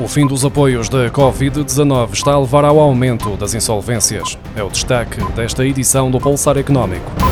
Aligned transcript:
O 0.00 0.06
fim 0.06 0.28
dos 0.28 0.44
apoios 0.44 0.88
da 0.88 1.10
Covid-19 1.10 2.12
está 2.12 2.32
a 2.32 2.38
levar 2.38 2.64
ao 2.64 2.78
aumento 2.78 3.36
das 3.36 3.52
insolvências. 3.54 4.38
É 4.54 4.62
o 4.62 4.70
destaque 4.70 5.20
desta 5.32 5.66
edição 5.66 6.08
do 6.08 6.20
Pulsar 6.20 6.56
Económico. 6.56 7.27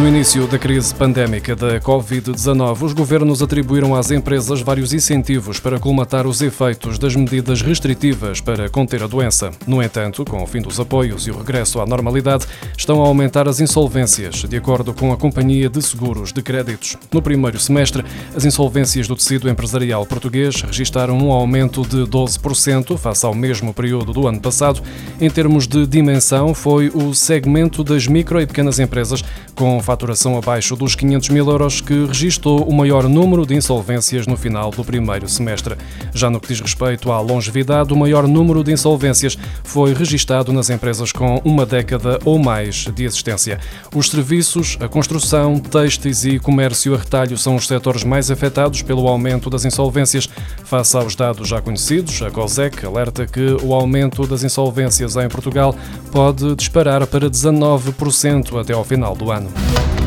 No 0.00 0.08
início 0.08 0.46
da 0.46 0.58
crise 0.58 0.94
pandémica 0.94 1.54
da 1.54 1.78
Covid-19, 1.78 2.84
os 2.84 2.94
governos 2.94 3.42
atribuíram 3.42 3.94
às 3.94 4.10
empresas 4.10 4.62
vários 4.62 4.94
incentivos 4.94 5.60
para 5.60 5.78
colmatar 5.78 6.26
os 6.26 6.40
efeitos 6.40 6.98
das 6.98 7.14
medidas 7.14 7.60
restritivas 7.60 8.40
para 8.40 8.70
conter 8.70 9.02
a 9.02 9.06
doença. 9.06 9.50
No 9.66 9.82
entanto, 9.82 10.24
com 10.24 10.42
o 10.42 10.46
fim 10.46 10.62
dos 10.62 10.80
apoios 10.80 11.26
e 11.26 11.30
o 11.30 11.36
regresso 11.36 11.82
à 11.82 11.86
normalidade, 11.86 12.46
estão 12.74 13.04
a 13.04 13.06
aumentar 13.06 13.46
as 13.46 13.60
insolvências, 13.60 14.36
de 14.36 14.56
acordo 14.56 14.94
com 14.94 15.12
a 15.12 15.18
Companhia 15.18 15.68
de 15.68 15.82
Seguros 15.82 16.32
de 16.32 16.40
Créditos. 16.40 16.96
No 17.12 17.20
primeiro 17.20 17.60
semestre, 17.60 18.02
as 18.34 18.46
insolvências 18.46 19.06
do 19.06 19.14
tecido 19.14 19.50
empresarial 19.50 20.06
português 20.06 20.62
registaram 20.62 21.18
um 21.18 21.30
aumento 21.30 21.82
de 21.82 22.06
12% 22.06 22.96
face 22.96 23.26
ao 23.26 23.34
mesmo 23.34 23.74
período 23.74 24.14
do 24.14 24.26
ano 24.26 24.40
passado. 24.40 24.80
Em 25.20 25.28
termos 25.28 25.66
de 25.68 25.86
dimensão, 25.86 26.54
foi 26.54 26.88
o 26.88 27.12
segmento 27.12 27.84
das 27.84 28.06
micro 28.06 28.40
e 28.40 28.46
pequenas 28.46 28.78
empresas 28.78 29.22
com 29.54 29.78
faturação 29.90 30.38
abaixo 30.38 30.76
dos 30.76 30.94
500 30.94 31.30
mil 31.30 31.50
euros, 31.50 31.80
que 31.80 32.04
registrou 32.04 32.62
o 32.62 32.72
maior 32.72 33.08
número 33.08 33.44
de 33.44 33.56
insolvências 33.56 34.24
no 34.24 34.36
final 34.36 34.70
do 34.70 34.84
primeiro 34.84 35.28
semestre. 35.28 35.74
Já 36.14 36.30
no 36.30 36.38
que 36.38 36.46
diz 36.46 36.60
respeito 36.60 37.10
à 37.10 37.18
longevidade, 37.18 37.92
o 37.92 37.96
maior 37.96 38.28
número 38.28 38.62
de 38.62 38.70
insolvências 38.70 39.36
foi 39.64 39.92
registado 39.92 40.52
nas 40.52 40.70
empresas 40.70 41.10
com 41.10 41.42
uma 41.44 41.66
década 41.66 42.20
ou 42.24 42.38
mais 42.38 42.86
de 42.94 43.02
existência. 43.02 43.58
Os 43.92 44.08
serviços, 44.08 44.78
a 44.78 44.86
construção, 44.86 45.58
têxteis 45.58 46.24
e 46.24 46.38
comércio 46.38 46.94
a 46.94 46.98
retalho 46.98 47.36
são 47.36 47.56
os 47.56 47.66
setores 47.66 48.04
mais 48.04 48.30
afetados 48.30 48.82
pelo 48.82 49.08
aumento 49.08 49.50
das 49.50 49.64
insolvências. 49.64 50.28
Face 50.62 50.96
aos 50.96 51.16
dados 51.16 51.48
já 51.48 51.60
conhecidos, 51.60 52.22
a 52.22 52.30
COSEC 52.30 52.86
alerta 52.86 53.26
que 53.26 53.56
o 53.60 53.74
aumento 53.74 54.24
das 54.24 54.44
insolvências 54.44 55.16
em 55.16 55.28
Portugal 55.28 55.74
pode 56.12 56.54
disparar 56.54 57.04
para 57.08 57.28
19% 57.28 58.60
até 58.60 58.72
ao 58.72 58.84
final 58.84 59.16
do 59.16 59.32
ano. 59.32 59.50
Thank 59.72 59.94
you. 59.94 59.99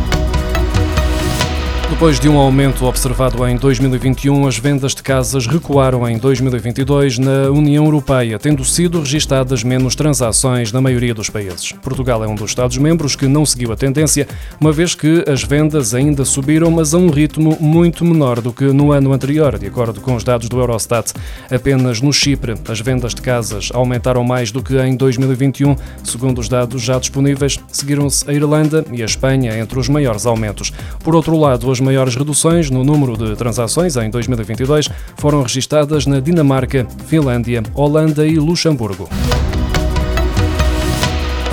Depois 2.03 2.19
de 2.19 2.27
um 2.27 2.37
aumento 2.37 2.83
observado 2.83 3.47
em 3.47 3.55
2021, 3.55 4.45
as 4.45 4.57
vendas 4.57 4.93
de 4.93 5.01
casas 5.01 5.47
recuaram 5.47 6.05
em 6.05 6.17
2022 6.17 7.17
na 7.17 7.49
União 7.49 7.85
Europeia, 7.85 8.37
tendo 8.37 8.65
sido 8.65 8.99
registadas 8.99 9.63
menos 9.63 9.95
transações 9.95 10.73
na 10.73 10.81
maioria 10.81 11.13
dos 11.13 11.29
países. 11.29 11.71
Portugal 11.71 12.21
é 12.21 12.27
um 12.27 12.35
dos 12.35 12.51
Estados-membros 12.51 13.15
que 13.15 13.25
não 13.25 13.45
seguiu 13.45 13.71
a 13.71 13.77
tendência, 13.77 14.27
uma 14.59 14.73
vez 14.73 14.93
que 14.93 15.23
as 15.29 15.43
vendas 15.43 15.93
ainda 15.93 16.25
subiram, 16.25 16.69
mas 16.69 16.93
a 16.93 16.97
um 16.97 17.09
ritmo 17.09 17.57
muito 17.57 18.03
menor 18.03 18.41
do 18.41 18.51
que 18.51 18.65
no 18.65 18.91
ano 18.91 19.13
anterior, 19.13 19.57
de 19.57 19.67
acordo 19.67 20.01
com 20.01 20.13
os 20.13 20.25
dados 20.25 20.49
do 20.49 20.59
Eurostat. 20.59 21.13
Apenas 21.49 22.01
no 22.01 22.11
Chipre, 22.11 22.55
as 22.67 22.81
vendas 22.81 23.15
de 23.15 23.21
casas 23.21 23.69
aumentaram 23.73 24.25
mais 24.25 24.51
do 24.51 24.61
que 24.61 24.77
em 24.77 24.97
2021, 24.97 25.73
segundo 26.03 26.39
os 26.39 26.49
dados 26.49 26.81
já 26.81 26.99
disponíveis. 26.99 27.57
Seguiram-se 27.71 28.29
a 28.29 28.33
Irlanda 28.33 28.83
e 28.91 29.01
a 29.01 29.05
Espanha 29.05 29.57
entre 29.57 29.79
os 29.79 29.87
maiores 29.87 30.25
aumentos. 30.25 30.73
Por 31.01 31.15
outro 31.15 31.39
lado, 31.39 31.71
as 31.71 31.79
maiores 31.93 32.15
reduções 32.15 32.71
no 32.71 32.83
número 32.83 33.15
de 33.15 33.35
transações 33.35 33.95
em 33.97 34.09
2022 34.09 34.89
foram 35.15 35.43
registadas 35.43 36.07
na 36.07 36.19
Dinamarca, 36.19 36.87
Finlândia, 37.05 37.61
Holanda 37.75 38.25
e 38.25 38.35
Luxemburgo. 38.37 39.07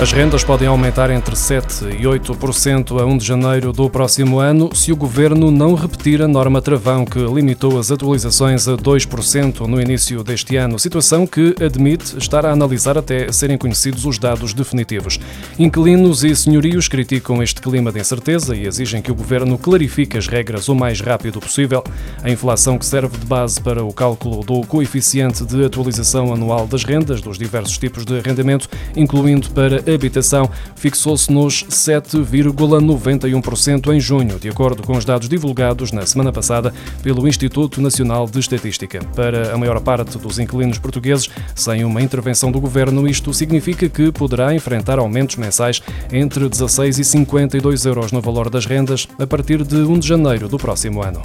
As 0.01 0.11
rendas 0.11 0.43
podem 0.43 0.67
aumentar 0.67 1.11
entre 1.11 1.35
7% 1.35 1.93
e 1.99 2.05
8% 2.05 2.99
a 2.99 3.05
1 3.05 3.17
de 3.19 3.23
janeiro 3.23 3.71
do 3.71 3.87
próximo 3.87 4.39
ano 4.39 4.75
se 4.75 4.91
o 4.91 4.95
governo 4.95 5.51
não 5.51 5.75
repetir 5.75 6.23
a 6.23 6.27
norma 6.27 6.59
travão 6.59 7.05
que 7.05 7.19
limitou 7.19 7.77
as 7.77 7.91
atualizações 7.91 8.67
a 8.67 8.75
2% 8.75 9.59
no 9.67 9.79
início 9.79 10.23
deste 10.23 10.57
ano, 10.57 10.79
situação 10.79 11.27
que 11.27 11.53
admite 11.63 12.17
estar 12.17 12.47
a 12.47 12.51
analisar 12.51 12.97
até 12.97 13.31
serem 13.31 13.59
conhecidos 13.59 14.03
os 14.03 14.17
dados 14.17 14.55
definitivos. 14.55 15.19
Inquilinos 15.59 16.23
e 16.23 16.35
senhorios 16.35 16.87
criticam 16.87 17.43
este 17.43 17.61
clima 17.61 17.91
de 17.91 17.99
incerteza 17.99 18.55
e 18.55 18.65
exigem 18.65 19.03
que 19.03 19.11
o 19.11 19.15
governo 19.15 19.55
clarifique 19.55 20.17
as 20.17 20.25
regras 20.25 20.67
o 20.67 20.73
mais 20.73 20.99
rápido 20.99 21.39
possível. 21.39 21.83
A 22.23 22.29
inflação 22.31 22.75
que 22.75 22.87
serve 22.87 23.19
de 23.19 23.25
base 23.27 23.61
para 23.61 23.83
o 23.83 23.93
cálculo 23.93 24.43
do 24.43 24.61
coeficiente 24.61 25.45
de 25.45 25.63
atualização 25.63 26.33
anual 26.33 26.65
das 26.65 26.83
rendas 26.83 27.21
dos 27.21 27.37
diversos 27.37 27.77
tipos 27.77 28.03
de 28.03 28.17
arrendamento, 28.17 28.67
incluindo 28.95 29.51
para 29.51 29.90
habitação 29.93 30.49
fixou-se 30.75 31.31
nos 31.31 31.63
7,91% 31.65 33.93
em 33.93 33.99
junho, 33.99 34.39
de 34.39 34.49
acordo 34.49 34.83
com 34.83 34.97
os 34.97 35.05
dados 35.05 35.29
divulgados 35.29 35.91
na 35.91 36.05
semana 36.05 36.31
passada 36.31 36.73
pelo 37.03 37.27
Instituto 37.27 37.81
Nacional 37.81 38.27
de 38.27 38.39
Estatística. 38.39 38.99
Para 39.15 39.53
a 39.53 39.57
maior 39.57 39.79
parte 39.81 40.17
dos 40.17 40.39
inquilinos 40.39 40.77
portugueses, 40.77 41.29
sem 41.55 41.83
uma 41.83 42.01
intervenção 42.01 42.51
do 42.51 42.59
governo, 42.59 43.07
isto 43.07 43.33
significa 43.33 43.89
que 43.89 44.11
poderá 44.11 44.53
enfrentar 44.53 44.99
aumentos 44.99 45.35
mensais 45.35 45.81
entre 46.11 46.47
16 46.47 46.99
e 46.99 47.03
52 47.03 47.85
euros 47.85 48.11
no 48.11 48.21
valor 48.21 48.49
das 48.49 48.65
rendas 48.65 49.07
a 49.19 49.27
partir 49.27 49.63
de 49.63 49.77
1 49.77 49.99
de 49.99 50.07
janeiro 50.07 50.47
do 50.47 50.57
próximo 50.57 51.01
ano. 51.01 51.21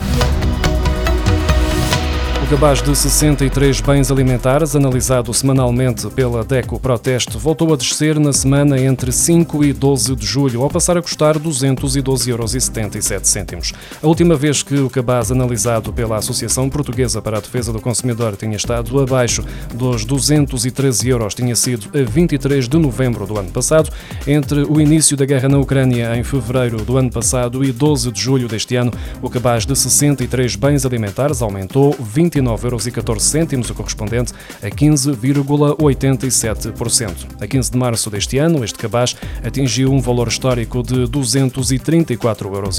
O 2.46 2.48
cabaz 2.48 2.80
de 2.80 2.94
63 2.94 3.80
bens 3.80 4.08
alimentares, 4.08 4.76
analisado 4.76 5.34
semanalmente 5.34 6.06
pela 6.10 6.44
DECO 6.44 6.78
Proteste, 6.78 7.36
voltou 7.36 7.74
a 7.74 7.76
descer 7.76 8.20
na 8.20 8.32
semana 8.32 8.80
entre 8.80 9.10
5 9.10 9.64
e 9.64 9.72
12 9.72 10.14
de 10.14 10.24
julho, 10.24 10.62
ao 10.62 10.70
passar 10.70 10.96
a 10.96 11.02
custar 11.02 11.36
212,77 11.40 13.52
euros. 13.52 13.72
A 14.00 14.06
última 14.06 14.36
vez 14.36 14.62
que 14.62 14.76
o 14.76 14.88
cabaz 14.88 15.32
analisado 15.32 15.92
pela 15.92 16.18
Associação 16.18 16.70
Portuguesa 16.70 17.20
para 17.20 17.38
a 17.38 17.40
Defesa 17.40 17.72
do 17.72 17.80
Consumidor 17.80 18.36
tinha 18.36 18.56
estado 18.56 18.96
abaixo 19.00 19.44
dos 19.74 20.04
213 20.04 21.08
euros 21.08 21.34
tinha 21.34 21.56
sido 21.56 21.88
a 21.98 22.02
23 22.08 22.68
de 22.68 22.78
novembro 22.78 23.26
do 23.26 23.36
ano 23.36 23.50
passado. 23.50 23.90
Entre 24.24 24.60
o 24.60 24.80
início 24.80 25.16
da 25.16 25.24
guerra 25.24 25.48
na 25.48 25.58
Ucrânia, 25.58 26.16
em 26.16 26.22
fevereiro 26.22 26.84
do 26.84 26.96
ano 26.96 27.10
passado, 27.10 27.64
e 27.64 27.72
12 27.72 28.12
de 28.12 28.20
julho 28.20 28.46
deste 28.46 28.76
ano, 28.76 28.92
o 29.20 29.28
cabaz 29.28 29.66
de 29.66 29.74
63 29.74 30.54
bens 30.54 30.86
alimentares 30.86 31.42
aumentou 31.42 31.92
20 31.98 32.35
29,14 32.42 33.52
euros, 33.52 33.70
o 33.70 33.74
correspondente 33.74 34.32
a 34.62 34.68
15,87%. 34.68 37.26
A 37.40 37.46
15 37.46 37.70
de 37.70 37.78
março 37.78 38.10
deste 38.10 38.36
ano, 38.38 38.64
este 38.64 38.76
cabaz 38.78 39.14
atingiu 39.44 39.92
um 39.92 40.00
valor 40.00 40.26
histórico 40.28 40.82
de 40.82 41.06
234,84 41.06 42.54
euros. 42.54 42.78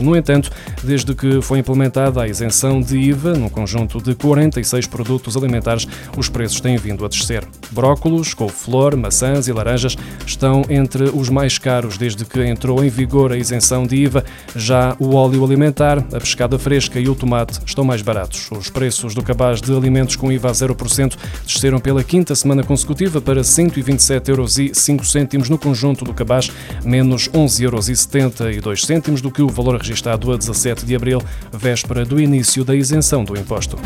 No 0.00 0.16
entanto, 0.16 0.50
desde 0.82 1.14
que 1.14 1.40
foi 1.40 1.60
implementada 1.60 2.22
a 2.22 2.28
isenção 2.28 2.80
de 2.80 2.98
IVA 2.98 3.34
no 3.34 3.48
conjunto 3.50 4.00
de 4.00 4.14
46 4.14 4.86
produtos 4.86 5.36
alimentares, 5.36 5.86
os 6.16 6.28
preços 6.28 6.60
têm 6.60 6.76
vindo 6.76 7.04
a 7.04 7.08
descer. 7.08 7.44
Brócolos, 7.70 8.34
couve-flor, 8.34 8.96
maçãs 8.96 9.48
e 9.48 9.52
laranjas 9.52 9.96
estão 10.26 10.62
entre 10.68 11.04
os 11.04 11.28
mais 11.28 11.58
caros 11.58 11.96
desde 11.96 12.24
que 12.24 12.44
entrou 12.44 12.84
em 12.84 12.88
vigor 12.88 13.30
a 13.32 13.36
isenção 13.36 13.86
de 13.86 13.94
IVA. 13.96 14.24
Já 14.56 14.96
o 14.98 15.14
óleo 15.14 15.44
alimentar, 15.44 15.98
a 15.98 16.18
pescada 16.18 16.58
fresca 16.58 16.98
e 16.98 17.08
o 17.08 17.14
tomate 17.14 17.60
estão 17.64 17.84
mais 17.84 18.02
baratos 18.02 18.23
baratos. 18.24 18.50
Os 18.50 18.70
preços 18.70 19.14
do 19.14 19.22
cabaz 19.22 19.60
de 19.60 19.74
alimentos 19.74 20.16
com 20.16 20.32
IVA 20.32 20.48
a 20.48 20.52
0% 20.52 21.16
desceram 21.46 21.78
pela 21.78 22.02
quinta 22.02 22.34
semana 22.34 22.62
consecutiva 22.62 23.20
para 23.20 23.42
127,05 23.42 25.34
euros 25.34 25.48
no 25.48 25.58
conjunto 25.58 26.04
do 26.04 26.14
cabaz, 26.14 26.50
menos 26.84 27.28
11,72 27.28 28.90
euros 28.90 29.20
do 29.20 29.30
que 29.30 29.42
o 29.42 29.48
valor 29.48 29.76
registado 29.80 30.32
a 30.32 30.36
17 30.36 30.86
de 30.86 30.96
abril, 30.96 31.22
véspera 31.52 32.04
do 32.04 32.20
início 32.20 32.64
da 32.64 32.74
isenção 32.74 33.24
do 33.24 33.36
imposto. 33.36 33.78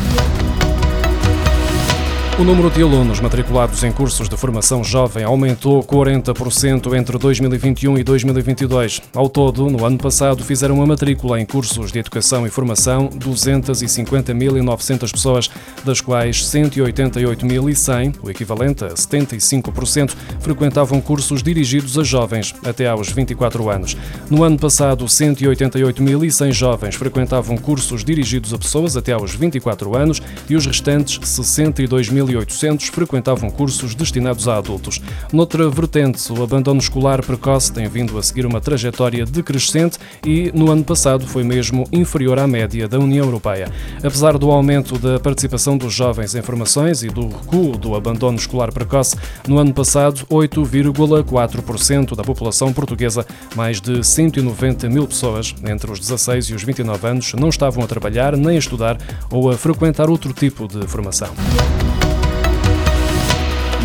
O 2.38 2.44
número 2.44 2.70
de 2.70 2.80
alunos 2.80 3.18
matriculados 3.18 3.82
em 3.82 3.90
cursos 3.90 4.28
de 4.28 4.36
formação 4.36 4.84
jovem 4.84 5.24
aumentou 5.24 5.82
40% 5.82 6.96
entre 6.96 7.18
2021 7.18 7.98
e 7.98 8.04
2022. 8.04 9.02
Ao 9.12 9.28
todo, 9.28 9.68
no 9.68 9.84
ano 9.84 9.98
passado, 9.98 10.44
fizeram 10.44 10.76
uma 10.76 10.86
matrícula 10.86 11.40
em 11.40 11.44
cursos 11.44 11.90
de 11.90 11.98
educação 11.98 12.46
e 12.46 12.50
formação 12.50 13.08
250.900 13.08 15.10
pessoas, 15.10 15.50
das 15.84 16.00
quais 16.00 16.44
188.100, 16.44 18.14
o 18.22 18.30
equivalente 18.30 18.84
a 18.84 18.90
75%, 18.90 20.14
frequentavam 20.38 21.00
cursos 21.00 21.42
dirigidos 21.42 21.98
a 21.98 22.04
jovens 22.04 22.54
até 22.64 22.86
aos 22.86 23.10
24 23.10 23.68
anos. 23.68 23.96
No 24.30 24.44
ano 24.44 24.60
passado, 24.60 25.04
188.100 25.06 26.52
jovens 26.52 26.94
frequentavam 26.94 27.56
cursos 27.56 28.04
dirigidos 28.04 28.54
a 28.54 28.58
pessoas 28.58 28.96
até 28.96 29.10
aos 29.10 29.34
24 29.34 29.96
anos 29.96 30.22
e 30.48 30.54
os 30.54 30.64
restantes 30.64 31.18
62.000 31.18 32.27
2.800 32.28 32.90
frequentavam 32.90 33.50
cursos 33.50 33.94
destinados 33.94 34.46
a 34.48 34.56
adultos. 34.56 35.00
Noutra 35.32 35.68
vertente, 35.68 36.32
o 36.32 36.42
abandono 36.42 36.80
escolar 36.80 37.24
precoce 37.24 37.72
tem 37.72 37.88
vindo 37.88 38.18
a 38.18 38.22
seguir 38.22 38.44
uma 38.46 38.60
trajetória 38.60 39.24
decrescente 39.24 39.98
e, 40.24 40.50
no 40.54 40.70
ano 40.70 40.84
passado, 40.84 41.26
foi 41.26 41.42
mesmo 41.42 41.84
inferior 41.92 42.38
à 42.38 42.46
média 42.46 42.86
da 42.88 42.98
União 42.98 43.24
Europeia. 43.24 43.72
Apesar 43.98 44.36
do 44.36 44.50
aumento 44.50 44.98
da 44.98 45.18
participação 45.18 45.76
dos 45.76 45.94
jovens 45.94 46.34
em 46.34 46.42
formações 46.42 47.02
e 47.02 47.08
do 47.08 47.28
recuo 47.28 47.76
do 47.76 47.94
abandono 47.94 48.36
escolar 48.36 48.72
precoce, 48.72 49.16
no 49.46 49.58
ano 49.58 49.72
passado, 49.72 50.26
8,4% 50.30 52.14
da 52.14 52.22
população 52.22 52.72
portuguesa, 52.72 53.26
mais 53.54 53.80
de 53.80 54.04
190 54.04 54.88
mil 54.88 55.06
pessoas, 55.06 55.54
entre 55.66 55.90
os 55.90 55.98
16 55.98 56.46
e 56.46 56.54
os 56.54 56.62
29 56.62 57.06
anos, 57.06 57.32
não 57.34 57.48
estavam 57.48 57.82
a 57.82 57.86
trabalhar 57.86 58.36
nem 58.36 58.56
a 58.56 58.58
estudar 58.58 58.98
ou 59.30 59.50
a 59.50 59.56
frequentar 59.56 60.10
outro 60.10 60.32
tipo 60.32 60.66
de 60.66 60.86
formação. 60.86 61.28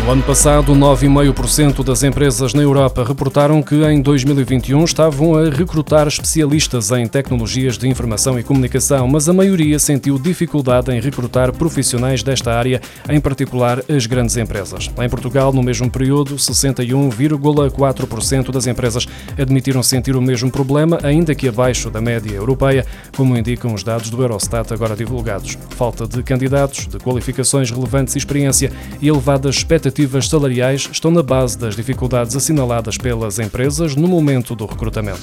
No 0.04 0.10
ano 0.10 0.22
passado, 0.22 0.74
9,5% 0.74 1.82
das 1.82 2.02
empresas 2.02 2.52
na 2.52 2.60
Europa 2.60 3.02
reportaram 3.02 3.62
que 3.62 3.82
em 3.86 4.02
2021 4.02 4.84
estavam 4.84 5.34
a 5.34 5.48
recrutar 5.48 6.06
especialistas 6.06 6.90
em 6.90 7.06
tecnologias 7.06 7.78
de 7.78 7.88
informação 7.88 8.38
e 8.38 8.42
comunicação, 8.42 9.08
mas 9.08 9.30
a 9.30 9.32
maioria 9.32 9.78
sentiu 9.78 10.18
dificuldade 10.18 10.92
em 10.92 11.00
recrutar 11.00 11.54
profissionais 11.54 12.22
desta 12.22 12.52
área, 12.52 12.82
em 13.08 13.18
particular 13.18 13.82
as 13.88 14.04
grandes 14.04 14.36
empresas. 14.36 14.90
Em 15.02 15.08
Portugal, 15.08 15.54
no 15.54 15.62
mesmo 15.62 15.90
período, 15.90 16.36
61,4% 16.36 18.50
das 18.50 18.66
empresas 18.66 19.06
admitiram 19.38 19.82
sentir 19.82 20.16
o 20.16 20.20
mesmo 20.20 20.50
problema, 20.50 20.98
ainda 21.02 21.34
que 21.34 21.48
abaixo 21.48 21.88
da 21.88 22.02
média 22.02 22.34
europeia, 22.34 22.84
como 23.16 23.38
indicam 23.38 23.72
os 23.72 23.82
dados 23.82 24.10
do 24.10 24.20
Eurostat 24.20 24.70
agora 24.70 24.94
divulgados. 24.94 25.56
Falta 25.70 26.06
de 26.06 26.22
candidatos, 26.22 26.88
de 26.88 26.98
qualificações 26.98 27.70
relevantes 27.70 28.14
e 28.14 28.18
experiência 28.18 28.70
e 29.00 29.08
elevadas 29.08 29.56
expectativas 29.56 29.93
expectativas 29.94 30.28
salariais 30.28 30.88
estão 30.90 31.10
na 31.10 31.22
base 31.22 31.56
das 31.56 31.76
dificuldades 31.76 32.34
assinaladas 32.34 32.98
pelas 32.98 33.38
empresas 33.38 33.94
no 33.94 34.08
momento 34.08 34.56
do 34.56 34.66
recrutamento. 34.66 35.20